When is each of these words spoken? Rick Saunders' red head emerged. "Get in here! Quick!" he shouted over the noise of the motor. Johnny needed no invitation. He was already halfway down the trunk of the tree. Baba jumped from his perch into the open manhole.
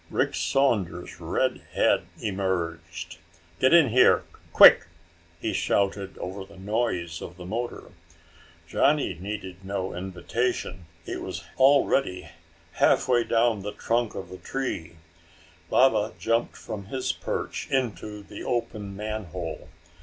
Rick 0.09 0.33
Saunders' 0.33 1.19
red 1.21 1.61
head 1.73 2.07
emerged. 2.19 3.19
"Get 3.59 3.71
in 3.71 3.89
here! 3.89 4.23
Quick!" 4.51 4.87
he 5.39 5.53
shouted 5.53 6.17
over 6.17 6.43
the 6.43 6.57
noise 6.57 7.21
of 7.21 7.37
the 7.37 7.45
motor. 7.45 7.91
Johnny 8.67 9.13
needed 9.13 9.63
no 9.63 9.93
invitation. 9.93 10.85
He 11.05 11.17
was 11.17 11.43
already 11.59 12.27
halfway 12.71 13.23
down 13.25 13.59
the 13.61 13.73
trunk 13.73 14.15
of 14.15 14.29
the 14.29 14.39
tree. 14.39 14.95
Baba 15.69 16.13
jumped 16.17 16.57
from 16.57 16.85
his 16.85 17.11
perch 17.11 17.67
into 17.69 18.23
the 18.23 18.43
open 18.43 18.95
manhole. 18.95 19.69